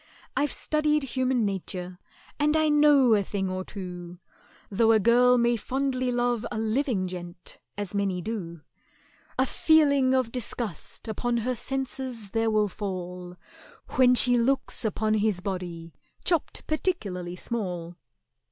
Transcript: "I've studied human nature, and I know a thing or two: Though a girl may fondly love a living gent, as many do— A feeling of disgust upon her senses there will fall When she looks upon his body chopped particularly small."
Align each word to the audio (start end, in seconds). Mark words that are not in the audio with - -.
"I've 0.35 0.51
studied 0.51 1.03
human 1.03 1.45
nature, 1.45 1.99
and 2.39 2.57
I 2.57 2.69
know 2.69 3.13
a 3.13 3.21
thing 3.21 3.51
or 3.51 3.63
two: 3.63 4.17
Though 4.71 4.93
a 4.93 4.99
girl 4.99 5.37
may 5.37 5.55
fondly 5.57 6.11
love 6.11 6.43
a 6.51 6.57
living 6.57 7.07
gent, 7.07 7.59
as 7.77 7.93
many 7.93 8.19
do— 8.19 8.61
A 9.37 9.45
feeling 9.45 10.15
of 10.15 10.31
disgust 10.31 11.07
upon 11.07 11.37
her 11.45 11.55
senses 11.55 12.31
there 12.31 12.49
will 12.49 12.67
fall 12.67 13.37
When 13.89 14.15
she 14.15 14.39
looks 14.39 14.83
upon 14.83 15.13
his 15.13 15.39
body 15.39 15.93
chopped 16.25 16.65
particularly 16.65 17.35
small." 17.35 17.95